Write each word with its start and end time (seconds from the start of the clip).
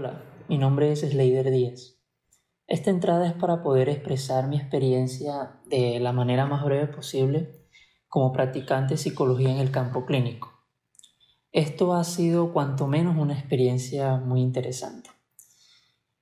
Hola, 0.00 0.22
mi 0.48 0.58
nombre 0.58 0.92
es 0.92 1.00
Sleider 1.00 1.50
Díaz. 1.50 1.96
Esta 2.68 2.90
entrada 2.90 3.26
es 3.26 3.32
para 3.32 3.64
poder 3.64 3.88
expresar 3.88 4.46
mi 4.46 4.56
experiencia 4.56 5.58
de 5.66 5.98
la 5.98 6.12
manera 6.12 6.46
más 6.46 6.64
breve 6.64 6.86
posible 6.86 7.66
como 8.06 8.30
practicante 8.30 8.94
de 8.94 8.98
psicología 8.98 9.50
en 9.50 9.58
el 9.58 9.72
campo 9.72 10.06
clínico. 10.06 10.52
Esto 11.50 11.94
ha 11.94 12.04
sido 12.04 12.52
cuanto 12.52 12.86
menos 12.86 13.16
una 13.16 13.36
experiencia 13.36 14.18
muy 14.18 14.40
interesante. 14.40 15.10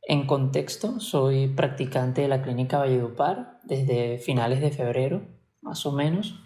En 0.00 0.26
contexto, 0.26 0.98
soy 0.98 1.48
practicante 1.48 2.22
de 2.22 2.28
la 2.28 2.40
clínica 2.40 2.78
Valledupar 2.78 3.60
desde 3.64 4.16
finales 4.16 4.62
de 4.62 4.70
febrero, 4.70 5.20
más 5.60 5.84
o 5.84 5.92
menos. 5.92 6.42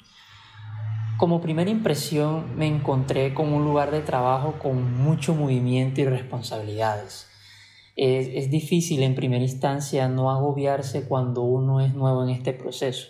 Como 1.21 1.43
primera 1.43 1.69
impresión 1.69 2.57
me 2.57 2.67
encontré 2.67 3.35
con 3.35 3.53
un 3.53 3.63
lugar 3.63 3.91
de 3.91 4.01
trabajo 4.01 4.55
con 4.59 5.03
mucho 5.05 5.35
movimiento 5.35 6.01
y 6.01 6.07
responsabilidades. 6.07 7.29
Es, 7.95 8.27
es 8.33 8.51
difícil 8.51 9.03
en 9.03 9.15
primera 9.15 9.45
instancia 9.45 10.09
no 10.09 10.31
agobiarse 10.31 11.07
cuando 11.07 11.43
uno 11.43 11.83
es 11.83 11.95
nuevo 11.95 12.23
en 12.25 12.31
este 12.31 12.55
proceso. 12.55 13.09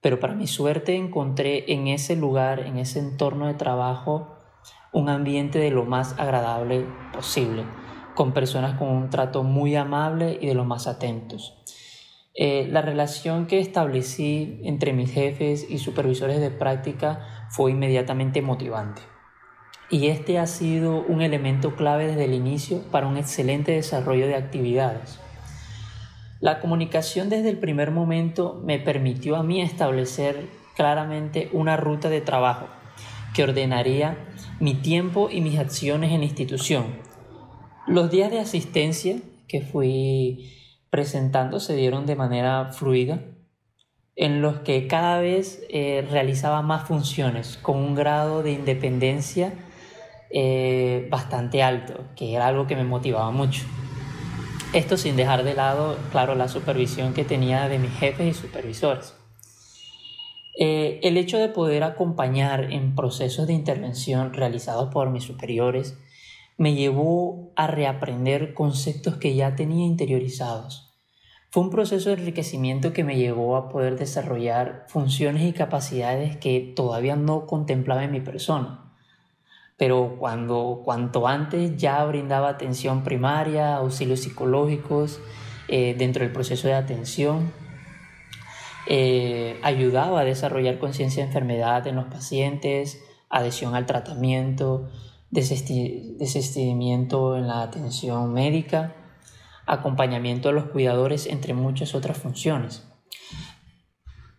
Pero 0.00 0.20
para 0.20 0.36
mi 0.36 0.46
suerte 0.46 0.94
encontré 0.94 1.72
en 1.72 1.88
ese 1.88 2.14
lugar, 2.14 2.60
en 2.60 2.78
ese 2.78 3.00
entorno 3.00 3.48
de 3.48 3.54
trabajo, 3.54 4.36
un 4.92 5.08
ambiente 5.08 5.58
de 5.58 5.72
lo 5.72 5.84
más 5.84 6.16
agradable 6.20 6.86
posible, 7.12 7.64
con 8.14 8.34
personas 8.34 8.78
con 8.78 8.86
un 8.86 9.10
trato 9.10 9.42
muy 9.42 9.74
amable 9.74 10.38
y 10.40 10.46
de 10.46 10.54
lo 10.54 10.64
más 10.64 10.86
atentos. 10.86 11.60
Eh, 12.38 12.68
la 12.70 12.82
relación 12.82 13.46
que 13.46 13.60
establecí 13.60 14.60
entre 14.62 14.92
mis 14.92 15.10
jefes 15.10 15.66
y 15.70 15.78
supervisores 15.78 16.38
de 16.38 16.50
práctica 16.50 17.46
fue 17.48 17.70
inmediatamente 17.70 18.42
motivante. 18.42 19.00
Y 19.88 20.08
este 20.08 20.38
ha 20.38 20.46
sido 20.46 21.02
un 21.06 21.22
elemento 21.22 21.76
clave 21.76 22.08
desde 22.08 22.24
el 22.24 22.34
inicio 22.34 22.82
para 22.90 23.06
un 23.06 23.16
excelente 23.16 23.72
desarrollo 23.72 24.26
de 24.26 24.34
actividades. 24.34 25.18
La 26.40 26.60
comunicación 26.60 27.30
desde 27.30 27.48
el 27.48 27.58
primer 27.58 27.90
momento 27.90 28.60
me 28.62 28.78
permitió 28.78 29.36
a 29.36 29.42
mí 29.42 29.62
establecer 29.62 30.48
claramente 30.74 31.48
una 31.52 31.78
ruta 31.78 32.10
de 32.10 32.20
trabajo 32.20 32.66
que 33.34 33.44
ordenaría 33.44 34.18
mi 34.60 34.74
tiempo 34.74 35.30
y 35.30 35.40
mis 35.40 35.58
acciones 35.58 36.12
en 36.12 36.20
la 36.20 36.26
institución. 36.26 36.86
Los 37.86 38.10
días 38.10 38.30
de 38.30 38.40
asistencia 38.40 39.16
que 39.48 39.62
fui 39.62 40.65
presentando 40.96 41.60
se 41.60 41.76
dieron 41.76 42.06
de 42.06 42.16
manera 42.16 42.72
fluida, 42.72 43.20
en 44.14 44.40
los 44.40 44.60
que 44.60 44.86
cada 44.86 45.20
vez 45.20 45.62
eh, 45.68 46.06
realizaba 46.10 46.62
más 46.62 46.88
funciones 46.88 47.58
con 47.60 47.76
un 47.76 47.94
grado 47.94 48.42
de 48.42 48.52
independencia 48.52 49.52
eh, 50.30 51.06
bastante 51.10 51.62
alto, 51.62 52.06
que 52.16 52.34
era 52.34 52.46
algo 52.46 52.66
que 52.66 52.76
me 52.76 52.84
motivaba 52.84 53.30
mucho. 53.30 53.66
Esto 54.72 54.96
sin 54.96 55.16
dejar 55.16 55.44
de 55.44 55.52
lado, 55.52 55.98
claro, 56.12 56.34
la 56.34 56.48
supervisión 56.48 57.12
que 57.12 57.24
tenía 57.24 57.68
de 57.68 57.78
mis 57.78 57.92
jefes 57.92 58.26
y 58.26 58.32
supervisores. 58.32 59.14
Eh, 60.58 60.98
el 61.02 61.18
hecho 61.18 61.36
de 61.36 61.50
poder 61.50 61.84
acompañar 61.84 62.72
en 62.72 62.94
procesos 62.94 63.46
de 63.46 63.52
intervención 63.52 64.32
realizados 64.32 64.90
por 64.90 65.10
mis 65.10 65.24
superiores 65.24 65.98
me 66.56 66.74
llevó 66.74 67.52
a 67.54 67.66
reaprender 67.66 68.54
conceptos 68.54 69.16
que 69.16 69.34
ya 69.34 69.54
tenía 69.56 69.84
interiorizados. 69.84 70.85
Fue 71.50 71.62
un 71.62 71.70
proceso 71.70 72.10
de 72.10 72.16
enriquecimiento 72.16 72.92
que 72.92 73.04
me 73.04 73.16
llevó 73.16 73.56
a 73.56 73.68
poder 73.68 73.98
desarrollar 73.98 74.84
funciones 74.88 75.44
y 75.44 75.52
capacidades 75.52 76.36
que 76.36 76.72
todavía 76.74 77.16
no 77.16 77.46
contemplaba 77.46 78.04
en 78.04 78.12
mi 78.12 78.20
persona. 78.20 78.92
Pero 79.76 80.16
cuando 80.18 80.82
cuanto 80.84 81.28
antes 81.28 81.76
ya 81.76 82.04
brindaba 82.04 82.48
atención 82.48 83.04
primaria, 83.04 83.76
auxilios 83.76 84.20
psicológicos 84.20 85.20
eh, 85.68 85.94
dentro 85.96 86.24
del 86.24 86.32
proceso 86.32 86.68
de 86.68 86.74
atención, 86.74 87.52
eh, 88.88 89.58
ayudaba 89.62 90.20
a 90.20 90.24
desarrollar 90.24 90.78
conciencia 90.78 91.22
de 91.22 91.28
enfermedad 91.28 91.86
en 91.86 91.96
los 91.96 92.06
pacientes, 92.06 93.02
adhesión 93.28 93.74
al 93.74 93.84
tratamiento, 93.84 94.88
desistimiento 95.30 97.36
en 97.36 97.48
la 97.48 97.62
atención 97.62 98.32
médica, 98.32 98.94
acompañamiento 99.66 100.48
de 100.48 100.54
los 100.54 100.64
cuidadores, 100.64 101.26
entre 101.26 101.54
muchas 101.54 101.94
otras 101.94 102.16
funciones. 102.16 102.86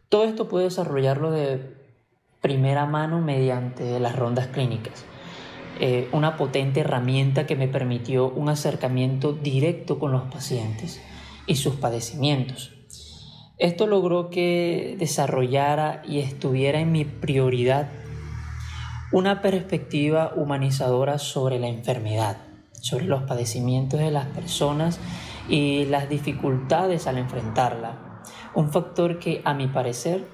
Todo 0.09 0.23
esto 0.23 0.47
puede 0.47 0.65
desarrollarlo 0.65 1.31
de 1.31 1.75
primera 2.41 2.85
mano 2.85 3.19
mediante 3.19 3.99
las 3.99 4.15
rondas 4.15 4.47
clínicas, 4.47 5.05
eh, 5.79 6.07
una 6.13 6.37
potente 6.37 6.79
herramienta 6.79 7.45
que 7.45 7.55
me 7.55 7.67
permitió 7.67 8.29
un 8.29 8.47
acercamiento 8.49 9.33
directo 9.33 9.99
con 9.99 10.11
los 10.11 10.23
pacientes 10.31 11.01
y 11.45 11.55
sus 11.55 11.75
padecimientos. 11.75 12.73
Esto 13.57 13.87
logró 13.87 14.29
que 14.29 14.95
desarrollara 14.99 16.03
y 16.07 16.19
estuviera 16.19 16.79
en 16.79 16.91
mi 16.91 17.05
prioridad 17.05 17.89
una 19.11 19.41
perspectiva 19.41 20.33
humanizadora 20.35 21.17
sobre 21.17 21.59
la 21.59 21.67
enfermedad, 21.67 22.37
sobre 22.81 23.05
los 23.05 23.23
padecimientos 23.23 23.99
de 23.99 24.11
las 24.11 24.27
personas 24.27 24.99
y 25.49 25.85
las 25.85 26.09
dificultades 26.09 27.07
al 27.07 27.17
enfrentarla. 27.17 28.21
Un 28.53 28.71
factor 28.71 29.19
que 29.19 29.41
a 29.45 29.53
mi 29.53 29.67
parecer 29.67 30.27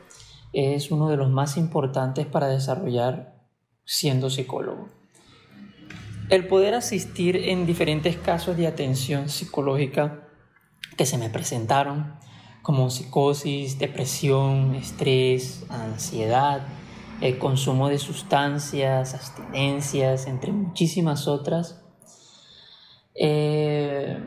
es 0.54 0.92
uno 0.92 1.10
de 1.10 1.18
los 1.18 1.30
más 1.30 1.58
importantes 1.58 2.26
para 2.26 2.48
desarrollar 2.48 3.36
siendo 3.86 4.30
psicólogo. 4.30 4.88
El 6.30 6.48
poder 6.48 6.74
asistir 6.74 7.36
en 7.36 7.66
diferentes 7.66 8.16
casos 8.18 8.56
de 8.56 8.68
atención 8.68 9.30
psicológica 9.30 10.30
que 10.96 11.06
se 11.06 11.18
me 11.18 11.30
presentaron 11.30 12.16
como 12.62 12.90
psicosis, 12.90 13.78
depresión, 13.78 14.74
estrés, 14.76 15.66
ansiedad, 15.70 16.66
consumo 17.40 17.90
de 17.90 18.00
sustancias, 18.00 19.14
abstinencias, 19.14 20.28
entre 20.28 20.52
muchísimas 20.52 21.28
otras, 21.28 21.83
eh, 23.16 24.18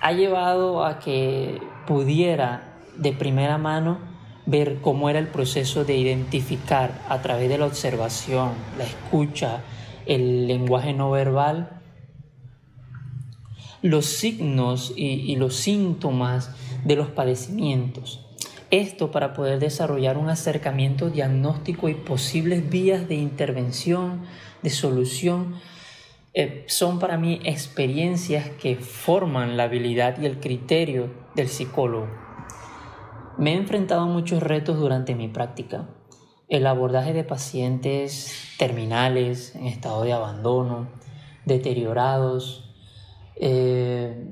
ha 0.00 0.12
llevado 0.12 0.84
a 0.84 0.98
que 0.98 1.60
pudiera 1.86 2.78
de 2.96 3.12
primera 3.12 3.58
mano 3.58 3.98
ver 4.46 4.78
cómo 4.80 5.08
era 5.08 5.18
el 5.18 5.28
proceso 5.28 5.84
de 5.84 5.96
identificar 5.96 7.00
a 7.08 7.22
través 7.22 7.48
de 7.48 7.58
la 7.58 7.66
observación, 7.66 8.50
la 8.76 8.84
escucha, 8.84 9.62
el 10.06 10.46
lenguaje 10.46 10.92
no 10.92 11.10
verbal, 11.10 11.80
los 13.82 14.06
signos 14.06 14.92
y 14.96 15.34
los 15.36 15.56
síntomas 15.56 16.50
de 16.84 16.96
los 16.96 17.08
padecimientos. 17.08 18.24
Esto 18.72 19.10
para 19.10 19.34
poder 19.34 19.58
desarrollar 19.58 20.16
un 20.16 20.30
acercamiento 20.30 21.10
diagnóstico 21.10 21.90
y 21.90 21.94
posibles 21.94 22.70
vías 22.70 23.06
de 23.06 23.16
intervención, 23.16 24.22
de 24.62 24.70
solución, 24.70 25.56
eh, 26.34 26.64
son 26.66 26.98
para 26.98 27.18
mí 27.18 27.40
experiencias 27.44 28.48
que 28.48 28.76
forman 28.76 29.56
la 29.56 29.64
habilidad 29.64 30.18
y 30.18 30.26
el 30.26 30.40
criterio 30.40 31.10
del 31.34 31.48
psicólogo. 31.48 32.08
Me 33.36 33.52
he 33.52 33.56
enfrentado 33.56 34.02
a 34.02 34.06
muchos 34.06 34.42
retos 34.42 34.78
durante 34.78 35.14
mi 35.14 35.28
práctica. 35.28 35.88
El 36.48 36.66
abordaje 36.66 37.12
de 37.12 37.24
pacientes 37.24 38.54
terminales 38.58 39.54
en 39.54 39.66
estado 39.66 40.04
de 40.04 40.12
abandono, 40.12 40.88
deteriorados, 41.44 42.74
eh, 43.36 44.24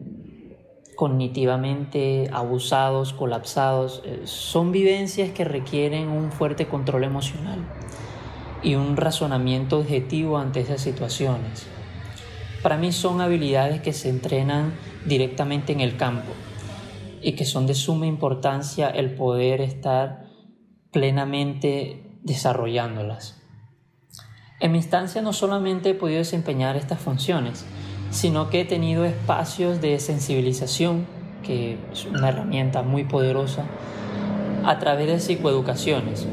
cognitivamente 0.97 2.29
abusados, 2.33 3.13
colapsados, 3.13 4.03
eh, 4.05 4.21
son 4.25 4.71
vivencias 4.71 5.31
que 5.31 5.45
requieren 5.45 6.09
un 6.09 6.31
fuerte 6.31 6.67
control 6.67 7.05
emocional 7.05 7.59
y 8.63 8.75
un 8.75 8.97
razonamiento 8.97 9.79
objetivo 9.79 10.39
ante 10.39 10.61
esas 10.61 10.83
situaciones. 10.83 11.67
Para 12.63 12.77
mí 12.77 12.93
son 12.93 13.21
habilidades 13.21 13.81
que 13.81 13.93
se 13.93 14.11
entrenan 14.11 14.75
directamente 15.07 15.73
en 15.73 15.81
el 15.81 15.97
campo 15.97 16.33
y 17.23 17.33
que 17.33 17.45
son 17.45 17.67
de 17.67 17.75
suma 17.75 18.07
importancia 18.07 18.89
el 18.89 19.15
poder 19.15 19.61
estar 19.61 20.27
plenamente 20.91 22.19
desarrollándolas. 22.23 23.41
En 24.61 24.73
mi 24.73 24.79
instancia 24.79 25.23
no 25.23 25.33
solamente 25.33 25.91
he 25.91 25.95
podido 25.95 26.19
desempeñar 26.19 26.77
estas 26.77 27.01
funciones, 27.01 27.65
sino 28.11 28.51
que 28.51 28.61
he 28.61 28.65
tenido 28.67 29.07
espacios 29.07 29.81
de 29.81 29.99
sensibilización, 29.99 31.07
que 31.43 31.79
es 31.91 32.05
una 32.05 32.29
herramienta 32.29 32.83
muy 32.83 33.05
poderosa, 33.05 33.65
a 34.65 34.79
través 34.79 35.07
de 35.07 35.21
psicoeducaciones, 35.21 36.27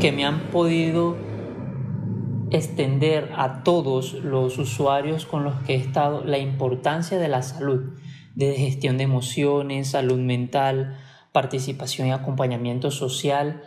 que 0.00 0.12
me 0.12 0.24
han 0.24 0.40
podido 0.50 1.27
extender 2.50 3.32
a 3.36 3.62
todos 3.62 4.14
los 4.14 4.58
usuarios 4.58 5.26
con 5.26 5.44
los 5.44 5.54
que 5.62 5.74
he 5.74 5.76
estado 5.76 6.24
la 6.24 6.38
importancia 6.38 7.18
de 7.18 7.28
la 7.28 7.42
salud, 7.42 7.98
de 8.34 8.54
gestión 8.54 8.98
de 8.98 9.04
emociones, 9.04 9.88
salud 9.88 10.18
mental, 10.18 10.98
participación 11.32 12.08
y 12.08 12.12
acompañamiento 12.12 12.90
social. 12.90 13.62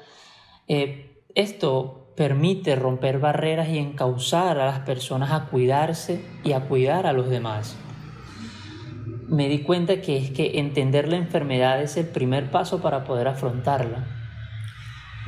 Eh, 0.68 1.24
esto 1.36 2.14
permite 2.16 2.76
romper 2.76 3.20
barreras 3.20 3.70
y 3.70 3.78
encauzar 3.78 4.60
a 4.60 4.66
las 4.66 4.80
personas 4.80 5.32
a 5.32 5.46
cuidarse 5.46 6.24
y 6.44 6.54
a 6.54 6.68
cuidar 6.68 7.08
a 7.08 7.14
los 7.14 7.30
demás. 7.30 7.78
me 9.28 9.48
di 9.48 9.60
cuenta 9.60 10.02
que 10.02 10.18
es 10.18 10.32
que 10.32 10.60
entender 10.60 11.08
la 11.08 11.16
enfermedad 11.16 11.82
es 11.82 11.96
el 11.96 12.06
primer 12.06 12.52
paso 12.52 12.82
para 12.82 13.06
poder 13.06 13.30
afrontarla. 13.30 14.21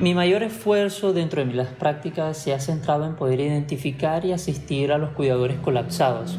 Mi 0.00 0.12
mayor 0.12 0.42
esfuerzo 0.42 1.12
dentro 1.12 1.44
de 1.44 1.52
las 1.52 1.68
prácticas 1.68 2.36
se 2.36 2.52
ha 2.52 2.58
centrado 2.58 3.06
en 3.06 3.14
poder 3.14 3.38
identificar 3.38 4.24
y 4.24 4.32
asistir 4.32 4.90
a 4.90 4.98
los 4.98 5.10
cuidadores 5.10 5.58
colapsados. 5.60 6.36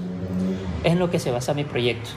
Es 0.84 0.92
en 0.92 1.00
lo 1.00 1.10
que 1.10 1.20
se 1.20 1.32
basa 1.32 1.54
mi 1.54 1.64
proyecto. 1.64 2.10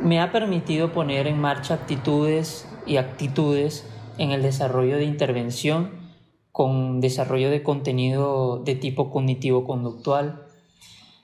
Me 0.00 0.20
ha 0.20 0.30
permitido 0.30 0.92
poner 0.92 1.26
en 1.26 1.40
marcha 1.40 1.74
actitudes 1.74 2.68
y 2.86 2.96
actitudes 2.96 3.84
en 4.18 4.30
el 4.30 4.42
desarrollo 4.42 4.98
de 4.98 5.04
intervención 5.04 5.90
con 6.52 7.00
desarrollo 7.00 7.50
de 7.50 7.64
contenido 7.64 8.62
de 8.64 8.76
tipo 8.76 9.10
cognitivo-conductual, 9.10 10.46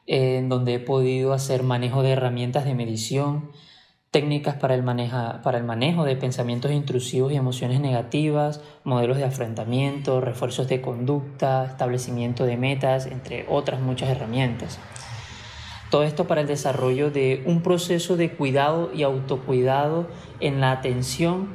en 0.07 0.49
donde 0.49 0.75
he 0.75 0.81
podido 0.81 1.33
hacer 1.33 1.63
manejo 1.63 2.03
de 2.03 2.11
herramientas 2.11 2.65
de 2.65 2.75
medición, 2.75 3.53
técnicas 4.11 4.55
para 4.55 4.75
el, 4.75 4.83
para 5.43 5.59
el 5.59 5.65
manejo 5.65 6.05
de 6.05 6.17
pensamientos 6.17 6.73
intrusivos 6.73 7.33
y 7.33 7.37
emociones 7.37 7.81
negativas, 7.81 8.63
modelos 8.85 9.19
de 9.19 9.25
afrontamiento, 9.25 10.21
refuerzos 10.21 10.69
de 10.69 10.81
conducta, 10.81 11.67
establecimiento 11.67 12.45
de 12.45 12.57
metas, 12.57 13.07
entre 13.07 13.45
otras 13.49 13.81
muchas 13.81 14.09
herramientas. 14.09 14.79
Todo 15.91 16.05
esto 16.05 16.27
para 16.27 16.41
el 16.41 16.47
desarrollo 16.47 17.11
de 17.11 17.43
un 17.47 17.63
proceso 17.63 18.17
de 18.17 18.33
cuidado 18.33 18.91
y 18.95 19.03
autocuidado 19.03 20.09
en 20.41 20.61
la 20.61 20.73
atención 20.73 21.49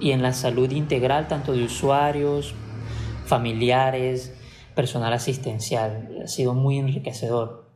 y 0.00 0.10
en 0.10 0.22
la 0.22 0.32
salud 0.32 0.70
integral 0.70 1.28
tanto 1.28 1.52
de 1.52 1.64
usuarios, 1.64 2.54
familiares, 3.26 4.34
personal 4.74 5.12
asistencial. 5.12 6.22
Ha 6.24 6.28
sido 6.28 6.54
muy 6.54 6.78
enriquecedor. 6.78 7.70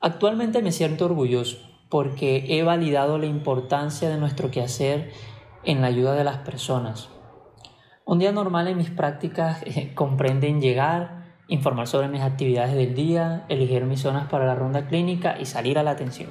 Actualmente 0.00 0.62
me 0.62 0.72
siento 0.72 1.04
orgulloso 1.04 1.69
porque 1.90 2.44
he 2.48 2.62
validado 2.62 3.18
la 3.18 3.26
importancia 3.26 4.08
de 4.08 4.16
nuestro 4.16 4.50
quehacer 4.50 5.10
en 5.64 5.82
la 5.82 5.88
ayuda 5.88 6.14
de 6.14 6.24
las 6.24 6.38
personas. 6.38 7.10
Un 8.06 8.20
día 8.20 8.32
normal 8.32 8.68
en 8.68 8.78
mis 8.78 8.90
prácticas 8.90 9.62
eh, 9.66 9.92
comprenden 9.94 10.60
llegar, 10.60 11.34
informar 11.48 11.88
sobre 11.88 12.08
mis 12.08 12.22
actividades 12.22 12.74
del 12.74 12.94
día, 12.94 13.44
elegir 13.48 13.84
mis 13.84 14.00
zonas 14.00 14.28
para 14.28 14.46
la 14.46 14.54
ronda 14.54 14.86
clínica 14.86 15.36
y 15.38 15.44
salir 15.44 15.78
a 15.78 15.82
la 15.82 15.90
atención. 15.90 16.30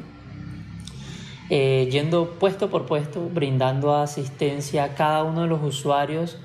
Eh, 1.49 1.89
yendo 1.91 2.35
puesto 2.39 2.69
por 2.69 2.85
puesto, 2.85 3.27
brindando 3.27 3.95
asistencia 3.95 4.83
a 4.83 4.93
cada 4.93 5.23
uno 5.23 5.41
de 5.41 5.47
los 5.47 5.61
usuarios 5.63 6.37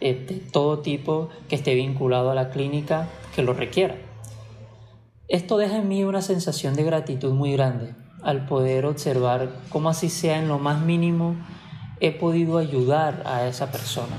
eh, 0.00 0.14
de 0.14 0.36
todo 0.36 0.80
tipo 0.80 1.30
que 1.48 1.56
esté 1.56 1.74
vinculado 1.74 2.30
a 2.30 2.34
la 2.34 2.50
clínica 2.50 3.08
que 3.34 3.42
lo 3.42 3.54
requiera. 3.54 3.96
Esto 5.26 5.56
deja 5.56 5.78
en 5.78 5.88
mí 5.88 6.04
una 6.04 6.20
sensación 6.20 6.74
de 6.74 6.84
gratitud 6.84 7.32
muy 7.32 7.52
grande 7.52 7.94
al 8.22 8.46
poder 8.46 8.86
observar 8.86 9.50
cómo 9.68 9.88
así 9.88 10.08
sea 10.08 10.38
en 10.38 10.48
lo 10.48 10.58
más 10.58 10.80
mínimo 10.80 11.36
he 12.00 12.12
podido 12.12 12.58
ayudar 12.58 13.22
a 13.26 13.46
esa 13.46 13.70
persona. 13.70 14.16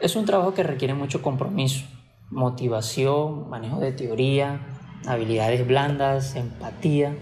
Es 0.00 0.16
un 0.16 0.24
trabajo 0.24 0.54
que 0.54 0.62
requiere 0.62 0.94
mucho 0.94 1.22
compromiso, 1.22 1.84
motivación, 2.30 3.48
manejo 3.48 3.78
de 3.78 3.92
teoría, 3.92 4.60
habilidades 5.06 5.66
blandas, 5.66 6.34
empatía 6.34 7.14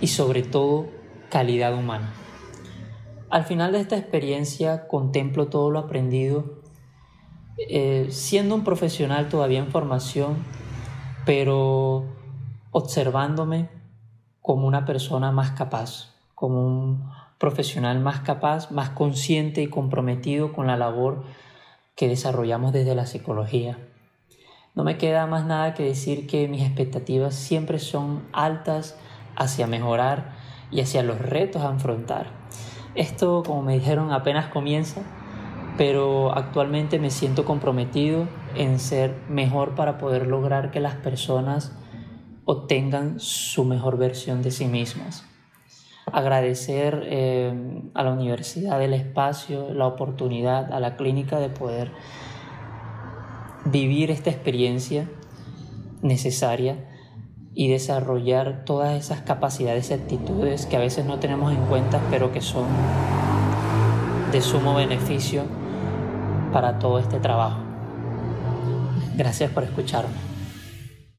y 0.00 0.08
sobre 0.08 0.42
todo 0.42 0.86
calidad 1.30 1.74
humana. 1.74 2.12
Al 3.28 3.44
final 3.44 3.72
de 3.72 3.80
esta 3.80 3.96
experiencia 3.96 4.88
contemplo 4.88 5.48
todo 5.48 5.70
lo 5.70 5.78
aprendido, 5.78 6.60
eh, 7.68 8.08
siendo 8.10 8.54
un 8.54 8.64
profesional 8.64 9.28
todavía 9.28 9.60
en 9.60 9.68
formación, 9.70 10.36
pero 11.26 12.06
observándome 12.72 13.68
como 14.50 14.66
una 14.66 14.84
persona 14.84 15.30
más 15.30 15.52
capaz, 15.52 16.12
como 16.34 16.66
un 16.66 17.08
profesional 17.38 18.00
más 18.00 18.18
capaz, 18.22 18.72
más 18.72 18.90
consciente 18.90 19.62
y 19.62 19.68
comprometido 19.68 20.52
con 20.52 20.66
la 20.66 20.76
labor 20.76 21.22
que 21.94 22.08
desarrollamos 22.08 22.72
desde 22.72 22.96
la 22.96 23.06
psicología. 23.06 23.78
No 24.74 24.82
me 24.82 24.98
queda 24.98 25.28
más 25.28 25.46
nada 25.46 25.72
que 25.74 25.84
decir 25.84 26.26
que 26.26 26.48
mis 26.48 26.62
expectativas 26.62 27.36
siempre 27.36 27.78
son 27.78 28.24
altas 28.32 28.98
hacia 29.36 29.68
mejorar 29.68 30.32
y 30.72 30.80
hacia 30.80 31.04
los 31.04 31.20
retos 31.20 31.62
a 31.62 31.68
afrontar. 31.68 32.26
Esto, 32.96 33.44
como 33.46 33.62
me 33.62 33.74
dijeron, 33.74 34.10
apenas 34.10 34.46
comienza, 34.46 35.02
pero 35.78 36.36
actualmente 36.36 36.98
me 36.98 37.10
siento 37.10 37.44
comprometido 37.44 38.26
en 38.56 38.80
ser 38.80 39.14
mejor 39.28 39.76
para 39.76 39.96
poder 39.96 40.26
lograr 40.26 40.72
que 40.72 40.80
las 40.80 40.96
personas 40.96 41.70
obtengan 42.50 43.20
su 43.20 43.64
mejor 43.64 43.96
versión 43.96 44.42
de 44.42 44.50
sí 44.50 44.66
mismas. 44.66 45.24
Agradecer 46.12 47.04
eh, 47.06 47.82
a 47.94 48.02
la 48.02 48.12
universidad 48.12 48.80
del 48.80 48.92
espacio, 48.92 49.72
la 49.72 49.86
oportunidad, 49.86 50.72
a 50.72 50.80
la 50.80 50.96
clínica 50.96 51.38
de 51.38 51.48
poder 51.48 51.92
vivir 53.66 54.10
esta 54.10 54.30
experiencia 54.30 55.08
necesaria 56.02 56.88
y 57.54 57.68
desarrollar 57.68 58.64
todas 58.64 58.98
esas 58.98 59.20
capacidades 59.20 59.90
y 59.90 59.94
actitudes 59.94 60.66
que 60.66 60.76
a 60.76 60.80
veces 60.80 61.06
no 61.06 61.20
tenemos 61.20 61.52
en 61.52 61.64
cuenta, 61.66 62.00
pero 62.10 62.32
que 62.32 62.40
son 62.40 62.66
de 64.32 64.40
sumo 64.40 64.74
beneficio 64.74 65.44
para 66.52 66.80
todo 66.80 66.98
este 66.98 67.20
trabajo. 67.20 67.60
Gracias 69.16 69.52
por 69.52 69.62
escucharme. 69.62 70.29